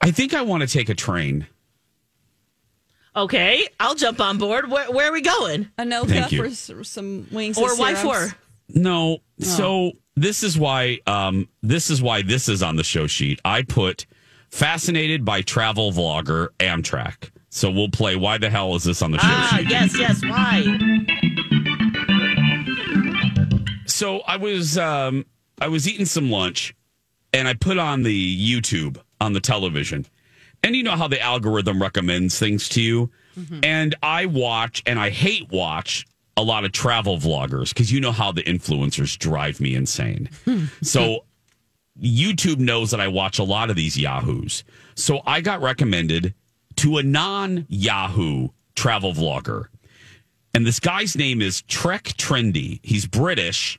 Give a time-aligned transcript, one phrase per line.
[0.00, 1.46] I think I want to take a train.
[3.14, 4.70] Okay, I'll jump on board.
[4.70, 5.68] Where, where are we going?
[5.78, 6.42] Anoka Thank you.
[6.42, 8.32] for s- some wings Or why for?
[8.68, 9.18] No.
[9.40, 13.40] So this is why um this is why this is on the show sheet.
[13.44, 14.06] I put
[14.50, 17.30] fascinated by travel vlogger Amtrak.
[17.48, 19.68] So we'll play why the hell is this on the show Ah, sheet?
[19.70, 20.22] yes, yes.
[20.24, 20.62] Why?
[23.86, 25.26] So I was um
[25.60, 26.74] I was eating some lunch
[27.32, 30.06] and I put on the YouTube on the television.
[30.62, 33.10] And you know how the algorithm recommends things to you.
[33.38, 33.60] Mm-hmm.
[33.62, 38.12] And I watch and I hate watch a lot of travel vloggers because you know
[38.12, 40.28] how the influencers drive me insane.
[40.44, 40.64] Hmm.
[40.82, 41.24] so
[42.00, 44.64] YouTube knows that I watch a lot of these Yahoos.
[44.94, 46.34] So I got recommended
[46.76, 49.66] to a non Yahoo travel vlogger.
[50.54, 52.80] And this guy's name is Trek Trendy.
[52.82, 53.78] He's British.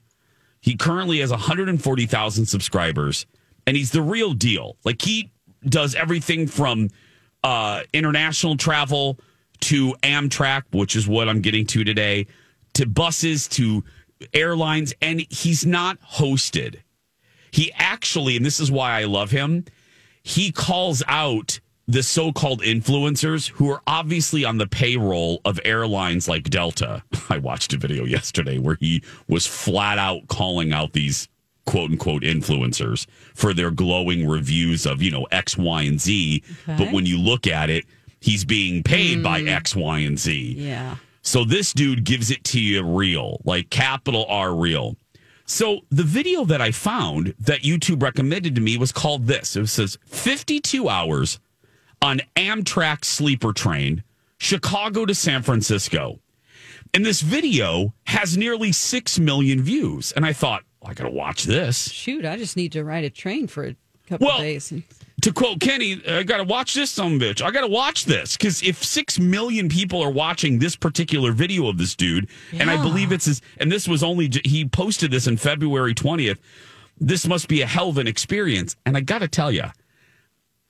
[0.61, 3.25] He currently has 140,000 subscribers,
[3.67, 4.77] and he's the real deal.
[4.83, 5.31] Like he
[5.67, 6.89] does everything from
[7.43, 9.19] uh, international travel
[9.61, 12.27] to Amtrak, which is what I'm getting to today,
[12.73, 13.83] to buses to
[14.33, 16.77] airlines, and he's not hosted.
[17.51, 19.65] He actually, and this is why I love him,
[20.23, 26.43] he calls out the so-called influencers who are obviously on the payroll of airlines like
[26.43, 27.03] Delta.
[27.29, 31.27] I watched a video yesterday where he was flat out calling out these
[31.65, 36.43] quote unquote influencers for their glowing reviews of, you know, X, Y, and Z.
[36.65, 37.85] But when you look at it,
[38.19, 39.49] he's being paid by mm.
[39.49, 40.55] X, Y, and Z.
[40.57, 40.95] Yeah.
[41.21, 44.95] So this dude gives it to you real, like capital R real.
[45.45, 49.55] So the video that I found that YouTube recommended to me was called this.
[49.55, 51.39] It says 52 hours
[52.01, 54.03] on Amtrak sleeper train,
[54.39, 56.19] Chicago to San Francisco.
[56.93, 60.11] And this video has nearly 6 million views.
[60.13, 61.91] And I thought, I got to watch this.
[61.91, 63.75] Shoot, I just need to ride a train for a
[64.07, 64.73] couple Well, days.
[65.21, 67.43] To quote Kenny, I got to watch this some bitch.
[67.43, 71.67] I got to watch this because if six million people are watching this particular video
[71.67, 75.27] of this dude, and I believe it's his, and this was only he posted this
[75.27, 76.39] in February twentieth.
[76.99, 79.65] This must be a hell of an experience, and I got to tell you,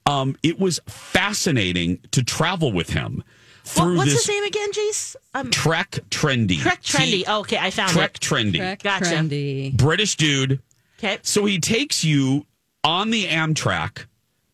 [0.05, 3.23] um, it was fascinating to travel with him
[3.63, 5.15] through what's this his name again, Jace?
[5.33, 6.59] Um, Trek Trendy.
[6.59, 7.25] Trek Trendy.
[7.25, 7.93] T- okay, I found it.
[7.93, 8.21] Trek it.
[8.21, 8.57] Trendy.
[8.57, 9.05] Trek Gotcha.
[9.05, 9.75] trendy.
[9.77, 10.61] British dude.
[10.99, 11.19] Okay.
[11.21, 12.45] So he takes you
[12.83, 14.05] on the Amtrak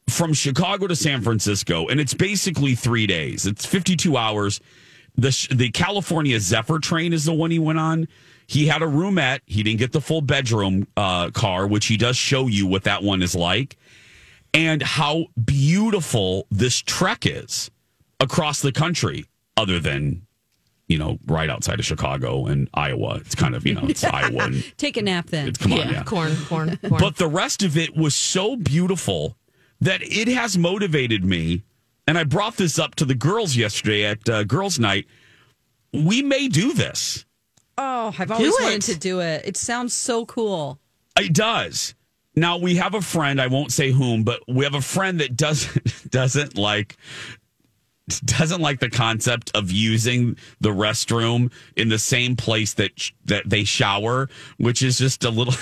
[0.09, 3.45] from Chicago to San Francisco, and it's basically three days.
[3.45, 4.59] It's 52 hours.
[5.15, 8.07] The, the California Zephyr train is the one he went on.
[8.45, 9.39] He had a roomette.
[9.45, 13.03] He didn't get the full bedroom uh, car, which he does show you what that
[13.03, 13.77] one is like
[14.53, 17.69] and how beautiful this trek is
[18.19, 20.25] across the country, other than,
[20.87, 23.15] you know, right outside of Chicago and Iowa.
[23.15, 24.45] It's kind of, you know, it's Iowa.
[24.45, 25.47] And Take a nap then.
[25.49, 26.03] it's, come on, yeah, yeah.
[26.03, 26.99] corn, corn, corn.
[26.99, 29.37] But the rest of it was so beautiful
[29.81, 31.63] that it has motivated me.
[32.07, 35.07] And I brought this up to the girls yesterday at uh, girls' night.
[35.91, 37.25] We may do this.
[37.77, 38.63] Oh, I've always it.
[38.63, 39.43] wanted to do it.
[39.45, 40.79] It sounds so cool.
[41.19, 41.95] It does.
[42.35, 43.41] Now we have a friend.
[43.41, 46.95] I won't say whom, but we have a friend that doesn't doesn't like
[48.25, 53.49] doesn't like the concept of using the restroom in the same place that sh- that
[53.49, 55.53] they shower, which is just a little.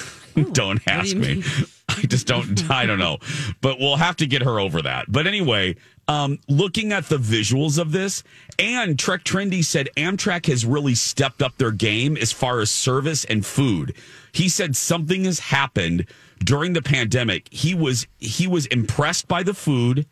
[0.52, 1.36] don't ask you me.
[1.36, 1.44] mean?
[1.90, 2.70] I just don't.
[2.70, 3.18] I don't know,
[3.62, 5.12] but we'll have to get her over that.
[5.12, 5.76] But anyway,
[6.08, 8.24] um, looking at the visuals of this,
[8.60, 13.26] and Trek Trendy said Amtrak has really stepped up their game as far as service
[13.26, 13.96] and food.
[14.32, 16.06] He said something has happened
[16.40, 17.48] during the pandemic.
[17.52, 20.06] He was he was impressed by the food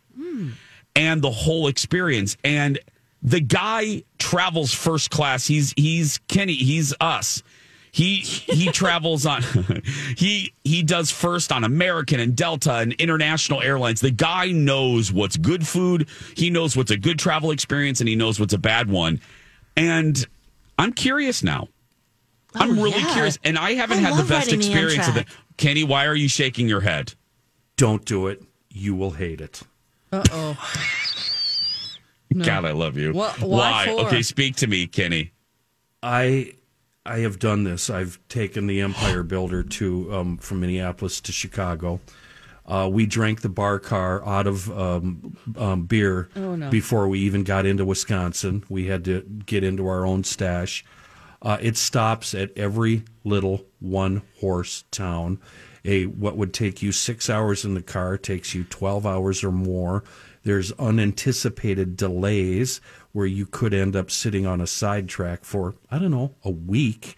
[0.96, 2.36] and the whole experience.
[2.44, 2.78] And
[3.22, 5.46] the guy travels first class.
[5.46, 6.54] He's he's Kenny.
[6.54, 7.42] He's us.
[7.90, 9.42] He he travels on
[10.16, 14.00] he he does first on American and Delta and international airlines.
[14.00, 18.16] The guy knows what's good food, he knows what's a good travel experience, and he
[18.16, 19.20] knows what's a bad one.
[19.76, 20.26] And
[20.78, 21.68] I'm curious now.
[22.56, 23.12] I'm Oh, really yeah.
[23.14, 25.26] curious, and I haven't I had the best riding the experience of it.
[25.56, 27.14] Kenny, why are you shaking your head?
[27.76, 28.42] Don't do it.
[28.70, 29.62] You will hate it.
[32.42, 33.12] God, I love you.
[33.12, 34.06] Wha- why for?
[34.06, 35.32] Okay, speak to me, Kenny.
[36.02, 36.54] I
[37.06, 37.90] I have done this.
[37.90, 42.00] I've taken the Empire Builder to um, from Minneapolis to Chicago.
[42.66, 46.30] Uh, we drank the bar car out of um, um, beer
[46.70, 48.64] before we even got into Wisconsin.
[48.70, 50.82] We had to get into our own stash.
[51.42, 55.40] Uh, it stops at every little one horse town.
[55.84, 59.52] A what would take you six hours in the car takes you twelve hours or
[59.52, 60.02] more.
[60.42, 62.80] There's unanticipated delays
[63.12, 67.16] where you could end up sitting on a sidetrack for I don't know a week.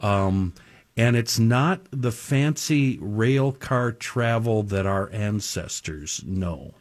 [0.00, 0.54] Um,
[0.96, 6.74] and it's not the fancy rail car travel that our ancestors know.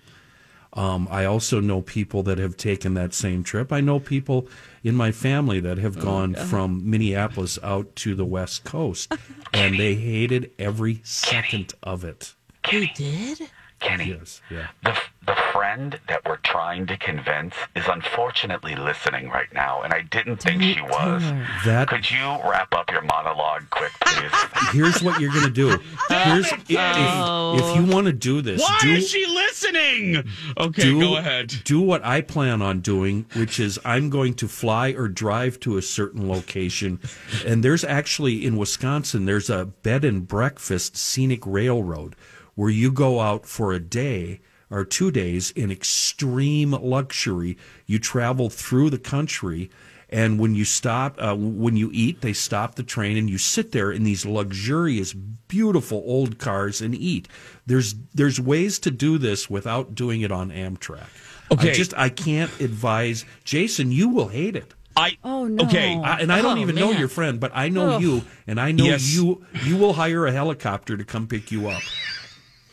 [0.73, 3.73] Um, I also know people that have taken that same trip.
[3.73, 4.47] I know people
[4.83, 9.13] in my family that have gone from Minneapolis out to the West Coast,
[9.53, 12.35] and they hated every second of it.
[12.71, 13.49] You did?
[13.81, 14.67] Kenny, Yes, yeah.
[14.83, 20.01] the, the friend that we're trying to convince is unfortunately listening right now, and I
[20.03, 21.23] didn't think she was.
[21.65, 24.31] That Could you wrap up your monologue quick, please?
[24.71, 25.77] here's what you're gonna do.
[26.09, 30.23] Here's if, if, if you want to do this, Why do, is she listening?
[30.57, 31.53] Okay, do, go ahead.
[31.63, 35.77] Do what I plan on doing, which is I'm going to fly or drive to
[35.77, 36.99] a certain location.
[37.45, 42.15] And there's actually in Wisconsin, there's a bed and breakfast scenic railroad
[42.61, 47.57] where you go out for a day or two days in extreme luxury.
[47.87, 49.71] You travel through the country.
[50.09, 53.71] And when you stop, uh, when you eat, they stop the train and you sit
[53.71, 57.27] there in these luxurious, beautiful old cars and eat.
[57.65, 61.07] There's there's ways to do this without doing it on Amtrak.
[61.51, 61.71] Okay.
[61.71, 63.91] I just I can't advise Jason.
[63.91, 64.75] You will hate it.
[64.95, 65.63] I Oh, no.
[65.63, 68.01] Okay, I, and I don't Oh, even know your friend, but I know Ugh.
[68.03, 69.11] you, and I know Yes.
[69.15, 69.43] you.
[69.63, 71.81] You will hire a helicopter to come pick you up.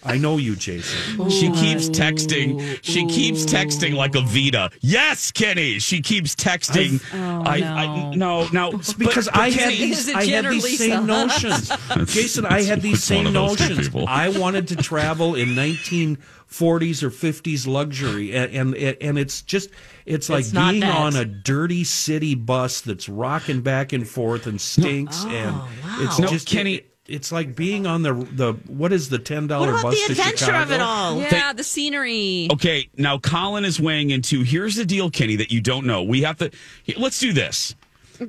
[0.04, 1.28] I know you, Jason.
[1.28, 2.78] She keeps texting.
[2.82, 4.70] She keeps texting like a Vita.
[4.80, 5.80] Yes, Kenny.
[5.80, 7.02] She keeps texting.
[7.12, 8.70] Oh, I, I no, no.
[8.72, 10.76] because but- but I had Kenny- these, I had these Lisa?
[10.84, 11.68] same notions.
[12.12, 14.06] Jason, I had these same of those two notions.
[14.08, 19.70] I wanted to travel in 1940s or 50s luxury, and and, and it's just
[20.06, 20.96] it's like It's not being that.
[20.96, 26.18] on a dirty city bus that's rocking back and forth and stinks, oh, and it's
[26.18, 29.78] No, just Kenny- It's like being on the the what is the ten dollar dollar
[29.78, 30.62] about bus the to adventure Chicago?
[30.62, 31.20] of it all?
[31.20, 32.48] Yeah, the scenery.
[32.52, 34.42] Okay, now Colin is weighing into.
[34.42, 36.02] Here's the deal, Kenny, that you don't know.
[36.02, 36.50] We have to.
[36.96, 37.74] Let's do this.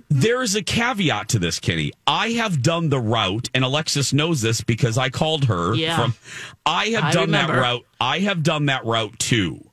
[0.09, 1.91] There is a caveat to this, Kenny.
[2.05, 5.73] I have done the route, and Alexis knows this because I called her.
[5.73, 5.97] Yeah.
[5.97, 6.13] From,
[6.65, 7.85] I have I done that route.
[7.99, 9.68] I have done that route too,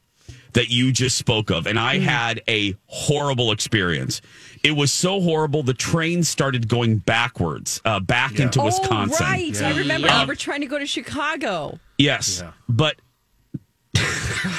[0.57, 1.83] that you just spoke of, and Mm.
[1.83, 4.21] I had a horrible experience.
[4.65, 5.63] It was so horrible.
[5.63, 9.17] The train started going backwards, uh, back into Wisconsin.
[9.21, 9.63] Oh, right.
[9.63, 10.23] I remember Yeah.
[10.23, 11.79] you were trying to go to Chicago.
[11.99, 12.53] Yes, Yeah.
[12.69, 12.97] but.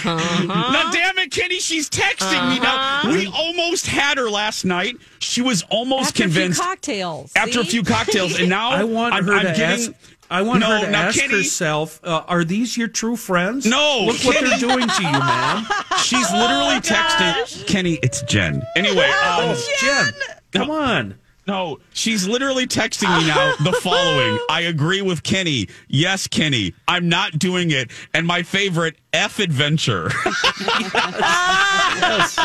[0.06, 3.02] Now, damn it, Kenny, she's texting me now.
[3.10, 4.96] We almost had her last night.
[5.20, 7.32] She was almost After convinced a few cocktails.
[7.36, 9.86] after a few cocktails, and now I want I'm, her I'm to getting.
[9.88, 9.92] ask.
[10.30, 13.66] I want No, her to ask Kenny- herself: uh, Are these your true friends?
[13.66, 15.66] No, Look what they're doing to you, man.
[16.04, 18.00] She's literally texting Kenny.
[18.04, 18.62] It's Jen.
[18.76, 20.14] Anyway, um, Oh, Jen,
[20.52, 21.16] come on.
[21.48, 24.38] No, she's literally texting me now the following.
[24.50, 25.68] I agree with Kenny.
[25.88, 27.92] Yes, Kenny, I'm not doing it.
[28.14, 30.10] And my favorite F adventure.
[32.00, 32.38] Yes.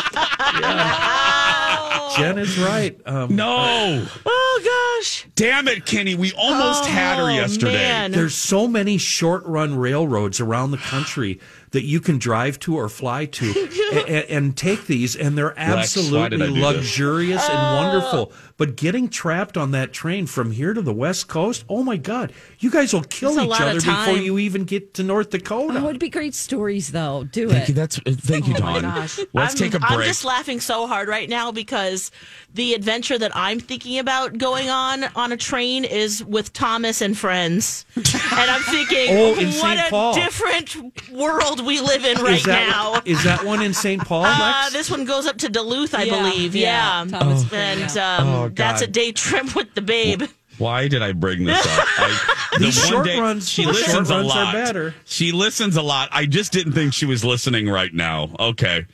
[0.59, 2.09] Yeah.
[2.17, 2.99] Jen is right.
[3.05, 5.27] Um, no, Oh gosh.
[5.35, 6.15] damn it, Kenny.
[6.15, 7.73] We almost had her Oh, yesterday.
[7.73, 8.11] man.
[8.11, 11.39] There's so many short run railroads around the country
[11.73, 13.69] that you can drive to or fly to
[14.07, 16.63] and, and take these, and they're Lex, why did absolutely I do this?
[16.63, 18.31] luxurious and wonderful.
[18.57, 22.31] But getting trapped on that train from here to the West Coast, oh my God,
[22.59, 25.79] you guys will kill That's each other before you even get to North Dakota.
[25.83, 27.23] Oh, it'd be great stories, though.
[27.23, 27.73] Do Thank you.
[27.73, 27.75] it.
[27.75, 29.19] That's uh, thank you, Oh my gosh.
[29.33, 29.91] Let's I'm, take a break.
[29.91, 32.11] I'm just laughing so hard right now because
[32.53, 37.17] the adventure that I'm thinking about going on on a train is with Thomas and
[37.17, 37.85] friends.
[37.95, 40.13] and I'm thinking, Oh, what a Paul.
[40.13, 43.01] different world we live in right is that, now.
[43.05, 44.01] Is that one in St.
[44.03, 46.55] Paul, Uh, this one goes up to Duluth, I Yeah, believe.
[46.55, 47.19] yeah, Yeah.
[47.19, 50.23] Thomas- And um, Oh, that's a day trip with the babe.
[50.59, 51.65] Why did I bring this up?
[51.97, 54.53] I, the These one short day- runs- she short listens a runs are lot.
[54.53, 54.93] better.
[55.05, 56.09] She listens a lot.
[56.11, 58.29] I just didn't think she was listening right now.
[58.39, 58.85] Okay.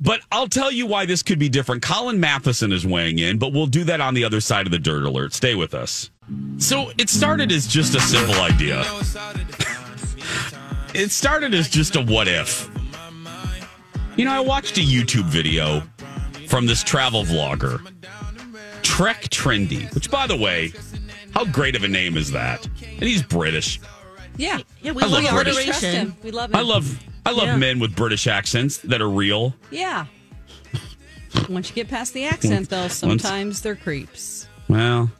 [0.00, 1.82] But I'll tell you why this could be different.
[1.82, 4.78] Colin Matheson is weighing in, but we'll do that on the other side of the
[4.78, 5.32] dirt alert.
[5.34, 6.10] Stay with us.
[6.58, 8.84] So it started as just a simple idea.
[10.94, 12.68] It started as just a what if.
[14.16, 15.82] You know, I watched a YouTube video
[16.48, 17.80] from this travel vlogger,
[18.82, 20.72] Trek Trendy, which, by the way,
[21.34, 22.66] how great of a name is that?
[22.82, 23.80] And he's British.
[24.36, 24.58] Yeah.
[24.82, 25.82] Yeah, we I love love British.
[25.82, 26.16] We him.
[26.24, 26.56] We love him.
[26.56, 27.56] I love I love Yeah.
[27.56, 29.54] men with British accents that are real.
[29.70, 30.06] Yeah.
[31.48, 34.48] Once you get past the accent, though, sometimes they're creeps.
[34.68, 35.10] Well,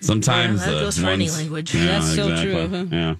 [0.00, 1.72] sometimes Yeah, that the goes for any ones- language.
[1.72, 2.84] That's so true, huh?
[2.90, 3.14] Yeah.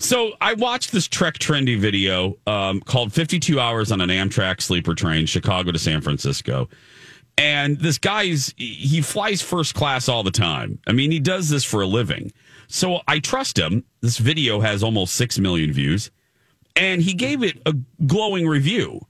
[0.00, 4.94] So I watched this Trek Trendy video um, called 52 Hours on an Amtrak Sleeper
[4.94, 6.68] Train, Chicago to San Francisco.
[7.36, 10.78] And this guy's, he flies first class all the time.
[10.86, 12.32] I mean, he does this for a living.
[12.66, 13.84] So I trust him.
[14.00, 16.10] This video has almost 6 million views.
[16.76, 17.74] And he gave it a
[18.06, 19.00] glowing review.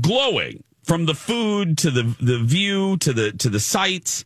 [0.00, 4.24] Glowing from the food to the, the view to the, to the sights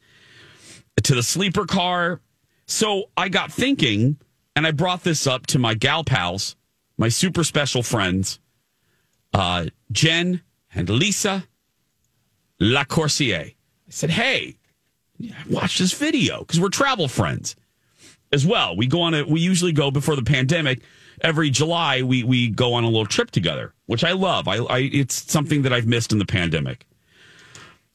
[1.02, 2.20] to the sleeper car.
[2.66, 4.16] So I got thinking,
[4.56, 6.56] and I brought this up to my gal pals,
[6.96, 8.38] my super special friends,
[9.32, 10.42] uh, Jen
[10.74, 11.44] and Lisa
[12.60, 13.52] Lacourcier.
[13.52, 14.56] I said, hey,
[15.48, 17.56] watch this video because we're travel friends
[18.32, 18.76] as well.
[18.76, 20.82] We go on a, we usually go before the pandemic.
[21.20, 24.48] Every July, we we go on a little trip together, which I love.
[24.48, 26.86] I, I it's something that I've missed in the pandemic.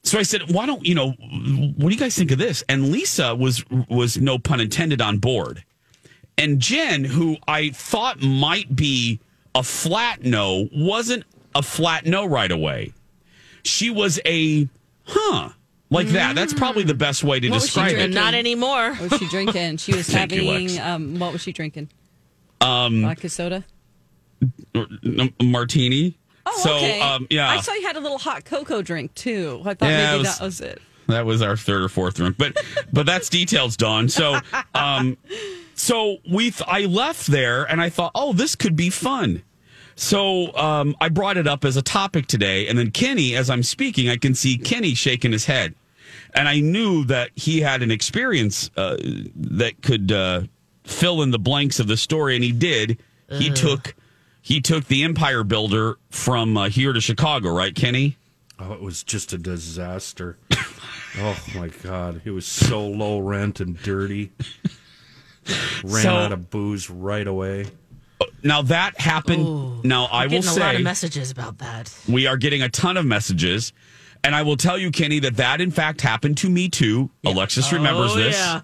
[0.04, 1.12] So I said, "Why don't you know?
[1.12, 5.18] What do you guys think of this?" And Lisa was was no pun intended on
[5.18, 5.66] board,
[6.40, 9.20] and Jen, who I thought might be
[9.54, 12.94] a flat no, wasn't a flat no right away.
[13.64, 14.68] She was a
[15.06, 15.50] huh
[15.90, 16.36] like that.
[16.36, 18.14] That's probably the best way to What was she describe it.
[18.14, 18.94] Not anymore.
[18.96, 19.78] What was she drinking?
[19.78, 21.90] She was Thank you, having, um, what was she drinking?
[22.62, 23.66] Um, Vodka soda?
[25.42, 26.18] Martini.
[26.46, 27.02] Oh, so okay.
[27.02, 29.62] um, yeah, I saw you had a little hot cocoa drink, too.
[29.66, 30.82] I thought Yeah, maybe was- that was it.
[31.08, 32.56] That was our third or fourth drink, but
[32.94, 34.10] but that's details, Dawn.
[34.10, 34.38] So,
[34.76, 35.18] um,
[35.90, 39.42] so we th- I left there and I thought, oh, this could be fun.
[39.96, 43.64] So um, I brought it up as a topic today, and then Kenny, as I'm
[43.64, 45.74] speaking, I can see Kenny shaking his head,
[46.36, 48.98] and I knew that he had an experience uh,
[49.36, 50.44] that could uh,
[50.84, 53.00] fill in the blanks of the story, and he did.
[53.32, 53.96] He took
[54.44, 58.16] he took the Empire Builder from uh, here to Chicago, right, Kenny?
[58.60, 60.38] Oh, it was just a disaster.
[61.18, 64.32] oh my god, it was so low rent and dirty.
[65.84, 67.68] Ran So- out of booze right away.
[68.44, 69.84] Now that happened.
[69.84, 71.94] now I will Getting a lot of say messages about that.
[72.08, 73.72] we are getting a ton of messages,
[74.24, 77.10] and I will tell you, Kenny, that that in fact happened to me too.
[77.26, 78.36] Alexis remembers oh, this.
[78.38, 78.62] Yeah.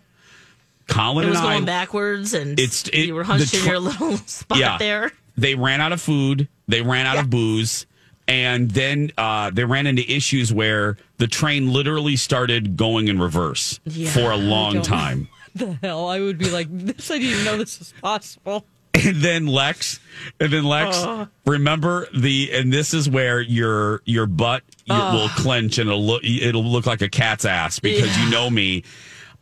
[0.88, 1.66] Colin It was and going I.
[1.66, 4.78] backwards, and It's- it- you were hunched the in your little spot Yeah.
[4.78, 5.12] there.
[5.38, 6.48] They ran out of food.
[6.68, 7.86] They ran out of booze.
[8.28, 13.80] And then uh, they ran into issues where the train literally started going in reverse
[13.86, 15.28] Yeah, for a long time.
[15.56, 16.08] The hell?
[16.08, 18.66] I would be like, this, I didn't even know this was possible.
[18.94, 20.00] and then Lex,
[20.40, 21.26] and then Lex, Uh.
[21.46, 26.24] remember the, and this is where your your butt you, will clench and it'll look
[26.24, 28.84] it'll look like a cat's ass because you know me.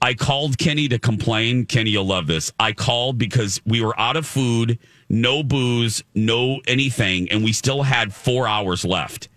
[0.01, 1.65] I called Kenny to complain.
[1.65, 2.51] Kenny, you'll love this.
[2.59, 4.77] I called because we were out of food,
[5.07, 9.29] no booze, no anything, and we still had four hours left.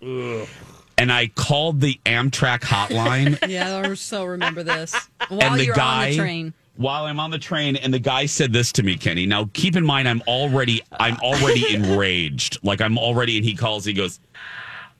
[0.99, 3.37] And I called the Amtrak hotline.
[3.47, 4.93] Yeah, I so remember this.
[5.29, 6.53] While and the you're guy on the train.
[6.77, 9.25] While I'm on the train, and the guy said this to me, Kenny.
[9.25, 12.59] Now, keep in mind, I'm already, I'm already enraged.
[12.63, 13.83] Like I'm already, and he calls.
[13.85, 14.19] He goes,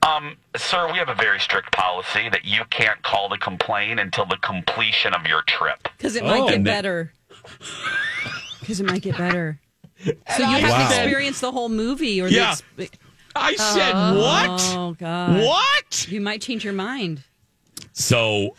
[0.07, 4.25] Um, sir, we have a very strict policy that you can't call to complain until
[4.25, 5.87] the completion of your trip.
[5.97, 6.47] Because it might Oh.
[6.47, 7.13] get And then- better.
[8.59, 9.59] Because it might get better.
[10.05, 10.87] So you haven't Wow.
[10.87, 12.55] experienced the whole movie, or Yeah.
[12.75, 12.93] the exp-
[13.35, 14.19] I said, oh
[14.89, 14.97] what?
[14.99, 16.07] god, What?
[16.09, 17.23] You might change your mind.
[17.93, 18.55] So,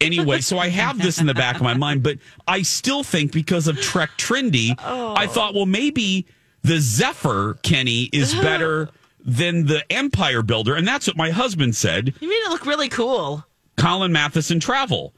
[0.00, 3.32] anyway, so I have this in the back of my mind, but I still think
[3.32, 5.14] because of Trek Trendy, oh.
[5.16, 6.26] I thought, well, maybe
[6.62, 8.90] the Zephyr Kenny is better
[9.24, 12.14] than the Empire Builder, and that's what my husband said.
[12.20, 13.44] You made it look really cool.
[13.76, 15.14] Colin Matheson travel.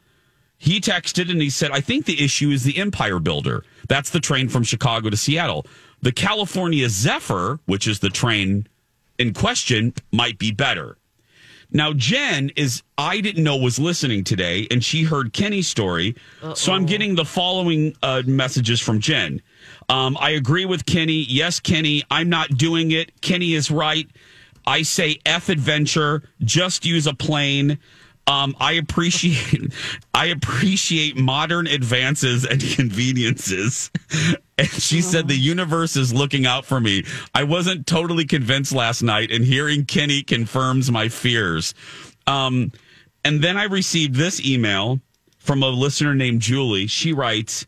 [0.58, 3.64] He texted and he said, I think the issue is the Empire Builder.
[3.88, 5.66] That's the train from Chicago to Seattle.
[6.02, 8.68] The California Zephyr, which is the train
[9.18, 10.98] in question, might be better.
[11.73, 16.17] Now, Jen is, I didn't know was listening today, and she heard Kenny's story.
[16.55, 19.41] So I'm getting the following uh, messages from Jen.
[19.88, 21.25] Um, I agree with Kenny.
[21.29, 23.21] Yes, Kenny, I'm not doing it.
[23.21, 24.09] Kenny is right.
[24.67, 27.79] I say F adventure, just use a plane.
[28.26, 29.73] Um, I appreciate
[30.14, 33.91] I appreciate modern advances and conveniences.
[34.62, 37.04] And she said the universe is looking out for me.
[37.35, 41.75] I wasn't totally convinced last night, and hearing Kenny confirms my fears.
[42.28, 42.71] Um,
[43.25, 45.00] and then I received this email
[45.38, 46.87] from a listener named Julie.
[46.87, 47.66] She writes,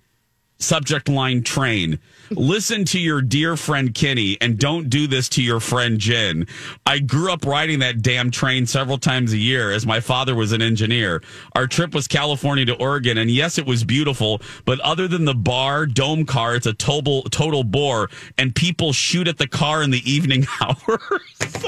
[0.59, 1.99] subject line train.
[2.31, 6.47] Listen to your dear friend Kenny and don't do this to your friend Jen.
[6.87, 10.53] I grew up riding that damn train several times a year as my father was
[10.53, 11.23] an engineer.
[11.55, 15.35] Our trip was California to Oregon and yes, it was beautiful, but other than the
[15.35, 19.91] bar dome car, it's a total, total bore and people shoot at the car in
[19.91, 21.65] the evening hours.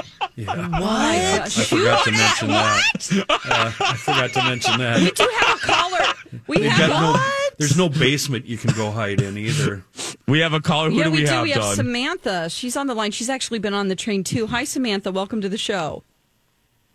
[0.48, 3.26] I forgot to mention that.
[3.28, 5.00] Uh, I forgot to mention that.
[5.00, 6.14] We do have a caller.
[6.46, 9.82] We They've have got no, there's no basement you can go hide in either.
[10.28, 10.90] we have a caller.
[10.90, 11.30] Who yeah, do we, we do.
[11.30, 11.74] have, we have Dawn?
[11.74, 12.50] Samantha.
[12.50, 13.12] She's on the line.
[13.12, 14.46] She's actually been on the train too.
[14.48, 15.10] Hi, Samantha.
[15.10, 16.02] Welcome to the show.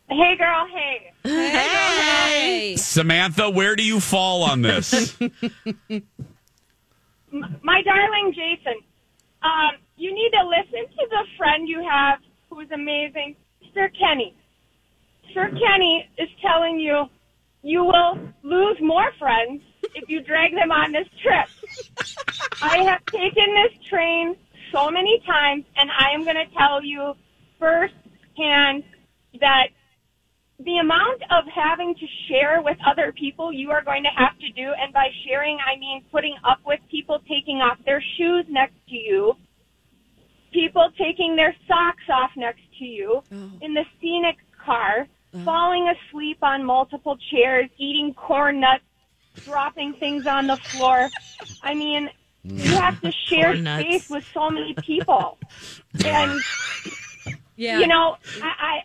[0.07, 0.67] Hey, girl.
[0.71, 1.13] Hey.
[1.23, 2.75] Hey.
[2.77, 5.17] Samantha, where do you fall on this?
[7.31, 8.75] My darling Jason,
[9.41, 13.35] um, you need to listen to the friend you have who is amazing,
[13.73, 14.35] Sir Kenny.
[15.33, 17.05] Sir Kenny is telling you
[17.63, 19.61] you will lose more friends
[19.95, 21.47] if you drag them on this trip.
[22.61, 24.35] I have taken this train
[24.71, 27.13] so many times, and I am going to tell you
[27.59, 28.83] firsthand
[29.39, 29.67] that
[30.59, 34.49] the amount of having to share with other people you are going to have to
[34.51, 38.75] do, and by sharing, I mean putting up with people taking off their shoes next
[38.89, 39.33] to you,
[40.53, 43.51] people taking their socks off next to you oh.
[43.61, 45.43] in the scenic car, oh.
[45.43, 48.83] falling asleep on multiple chairs, eating corn nuts,
[49.35, 51.09] dropping things on the floor.
[51.63, 52.09] I mean,
[52.43, 53.13] you have to mm.
[53.13, 55.37] share space with so many people.
[56.03, 56.39] And
[57.55, 57.79] Yeah.
[57.79, 58.83] you know, I, I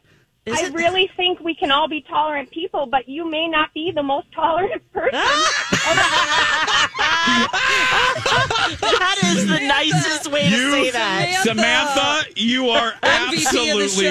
[0.48, 4.02] I really think we can all be tolerant people, but you may not be the
[4.02, 5.10] most tolerant person.
[5.14, 5.65] Ah!
[8.80, 11.40] that is the nicest way to say that.
[11.42, 14.10] Samantha, you are MVP absolutely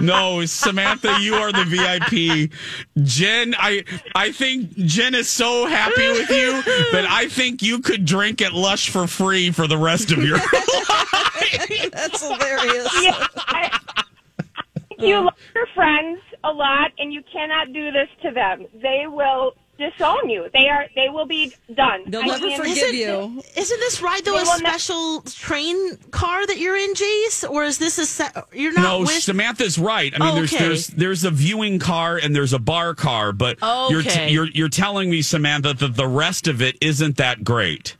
[0.06, 0.44] no.
[0.46, 2.50] Samantha, you are the VIP.
[3.02, 8.04] Jen, I I think Jen is so happy with you that I think you could
[8.04, 11.90] drink at Lush for free for the rest of your life.
[11.92, 13.02] That's hilarious.
[13.02, 13.78] yeah, I,
[14.98, 18.66] you love your friends a lot, and you cannot do this to them.
[18.80, 20.48] They will disown you.
[20.52, 20.86] They are.
[20.94, 22.02] They will be done.
[22.06, 23.42] They'll I never mean, forgive Isn't- you.
[23.56, 27.48] Isn't this ride though They a will ne- special train car that you're in, Jace?
[27.48, 29.10] Or is this a se- you're not No, with?
[29.22, 30.12] Samantha's right.
[30.14, 30.64] I mean, Oh, there's okay.
[30.64, 33.58] there's there's a viewing car and there's a bar car, but
[33.90, 37.96] you're t- you're you're telling me, Samantha, that the rest of it isn't that great.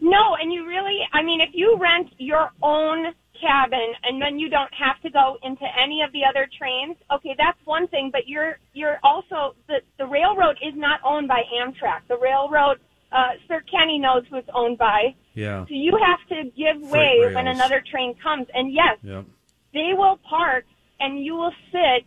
[0.00, 3.14] No, and you really, I mean, if you rent your own
[3.44, 7.34] cabin and then you don't have to go into any of the other trains, okay,
[7.36, 12.00] that's one thing, but you're, you're also, the, the railroad is not owned by Amtrak.
[12.08, 12.78] The railroad,
[13.12, 15.14] uh, Sir Kenny knows who it's owned by.
[15.34, 15.64] Yeah.
[15.66, 18.46] So you have to give way Freight when another train comes.
[18.54, 19.24] And yes, Yep.
[19.72, 20.64] they will park
[21.00, 22.04] and you will sit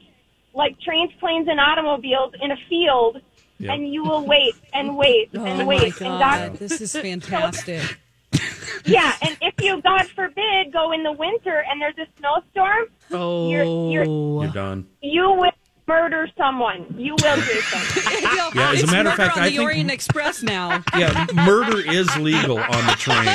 [0.54, 3.22] like trains, planes, and automobiles in a field
[3.60, 3.74] Yep.
[3.74, 6.00] and you will wait and wait Oh and my wait.
[6.02, 7.82] And God, God, this is fantastic.
[8.88, 13.50] Yeah, and if you, God forbid, go in the winter and there's a snowstorm, oh,
[13.50, 14.42] you're- you're- oh.
[14.44, 14.88] You're done.
[15.02, 15.52] you will
[15.88, 16.86] murder someone.
[16.98, 18.04] You will, Jason.
[18.56, 20.84] Yeah, as a it's matter of fact, on I the think- Orient Express now.
[20.98, 23.26] Yeah, murder is legal on the train,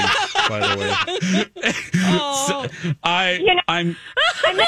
[0.49, 1.73] by the way.
[2.05, 2.67] Oh,
[3.03, 3.97] I You know- I'm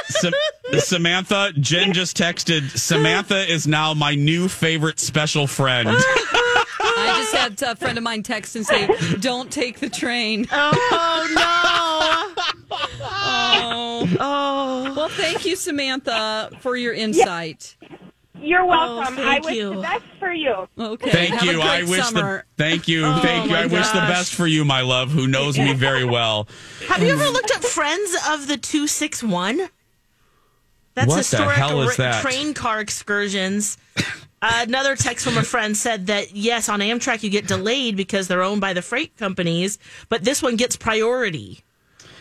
[0.08, 0.30] Sa-
[0.78, 1.52] Samantha.
[1.58, 2.70] Jen just texted.
[2.78, 5.88] Samantha is now my new favorite special friend.
[7.08, 8.88] I just had a friend of mine text and say,
[9.20, 12.78] "Don't take the train." oh no!
[13.02, 14.08] Oh.
[14.20, 17.76] Oh, Well, thank you, Samantha, for your insight.
[18.40, 19.14] You're oh, welcome.
[19.18, 19.74] I thank wish you.
[19.76, 20.68] the best for you.
[20.78, 21.10] Okay.
[21.10, 21.60] Thank Have a you.
[21.62, 22.44] I wish summer.
[22.56, 23.52] the thank you, Oh, thank you.
[23.52, 26.46] my I wish the best for you, my love, who knows me very well.
[26.88, 29.68] have you ever looked up Friends of the Two Six One?
[30.94, 32.22] That's What the hell is that?
[32.22, 33.78] train car excursions.
[34.46, 38.42] Another text from a friend said that yes, on Amtrak you get delayed because they're
[38.42, 39.78] owned by the freight companies,
[40.10, 41.64] but this one gets priority.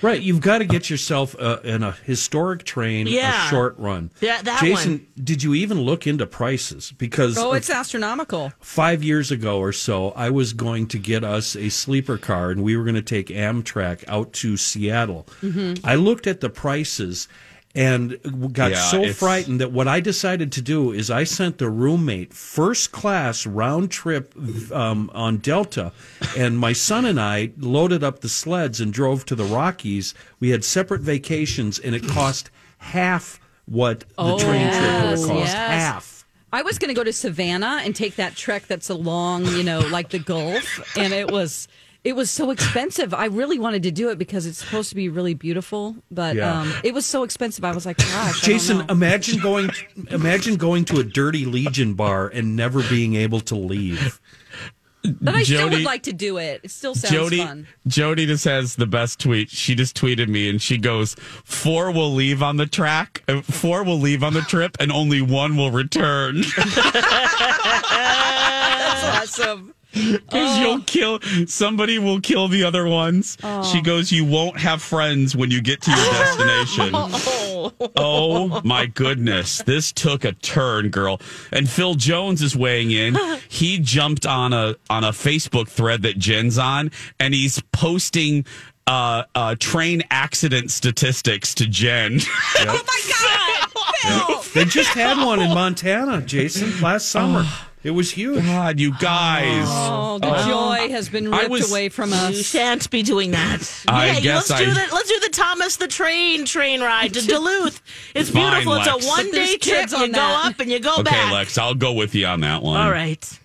[0.02, 3.48] Right, you've got to get yourself uh, in a historic train, Yeah.
[3.48, 4.12] a short run.
[4.20, 6.92] Yeah, that Jason, did you even look into prices?
[6.98, 8.52] Because Oh, it's astronomical.
[8.60, 12.64] five years ago or so, I was going to get us a sleeper car, and
[12.64, 15.26] we were going to take Amtrak out to Seattle.
[15.42, 15.86] Mm-hmm.
[15.86, 17.30] I looked at the prices
[17.76, 18.20] and
[18.54, 21.70] got Yeah, so it's- frightened that what I decided to do is I sent the
[21.70, 24.34] roommate first class round trip
[24.72, 25.92] um, on Delta,
[26.38, 30.14] and my son and I loaded up the sleds and drove to the Rockies.
[30.40, 35.20] We had separate vacations, and it cost half what the Oh, train trip would have
[35.20, 35.30] cost.
[35.30, 35.54] yes.
[35.54, 36.26] Half.
[36.52, 39.80] I was going to go to Savannah and take that trek that's along, you know,
[39.80, 41.68] like the Gulf, and it was
[42.04, 43.14] it was so expensive.
[43.14, 46.62] I really wanted to do it because it's supposed to be really beautiful, but Yeah.
[46.62, 47.64] um, it was so expensive.
[47.64, 48.86] I was like, gosh, I don't Jason, know.
[48.90, 49.70] imagine going
[50.10, 54.20] imagine going to a dirty Legion bar and never being able to leave.
[55.22, 56.62] but I still would like to do it.
[56.64, 57.68] It still sounds Jody fun.
[57.88, 59.50] Jody just has the best tweet.
[59.50, 63.84] She just tweeted me and she goes, Four will leave on the track, uh, four
[63.84, 66.44] will leave on the trip, and only one will return.
[67.94, 69.74] That's awesome.
[69.94, 73.38] Because you'll kill somebody will kill the other ones.
[73.72, 76.92] She goes, You won't have friends when you get to your destination.
[77.98, 79.62] oh my goodness.
[79.64, 81.22] This took a turn, girl.
[81.52, 83.18] And Phil Jones is weighing in.
[83.54, 88.46] He jumped on a on a Facebook thread that Jen's on, and he's posting
[88.88, 92.20] uh, uh, train accident statistics to Jen.
[92.60, 94.42] Oh my god!
[94.44, 94.64] Phil!
[94.64, 97.46] They just had one in Montana, Jason, last summer.
[97.84, 98.46] It was huge.
[98.46, 99.66] God, you guys.
[99.70, 100.48] Oh, the oh.
[100.48, 102.32] joy has been ripped was- away from us.
[102.34, 102.46] You us.
[102.46, 103.84] shan't be doing that.
[103.90, 107.14] I yeah, guess let's do I- the let's do the Thomas the Train train ride
[107.16, 107.82] to Duluth.
[108.16, 108.76] It's Fine, beautiful.
[108.76, 109.62] it's a one day trip.
[109.62, 111.34] kids You on go up and you go Okay, back.
[111.34, 112.80] Lex, I'll go with you on that one.
[112.80, 113.40] All right.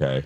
[0.00, 0.24] Okay.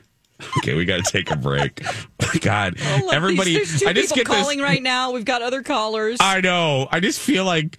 [0.58, 1.82] Okay, we got to take a break.
[2.24, 4.64] Oh, God, Oh, everybody, these, I just get calling this.
[4.64, 5.10] right now.
[5.10, 6.18] We've got other callers.
[6.20, 6.86] I know.
[6.90, 7.78] I just feel like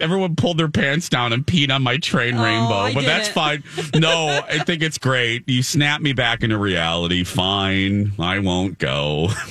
[0.00, 3.28] everyone pulled their pants down and peed on my train oh, rainbow, I but that's
[3.28, 3.62] fine.
[3.94, 5.48] No, I think it's great.
[5.48, 7.22] You snap me back into reality.
[7.22, 9.28] Fine, I won't go.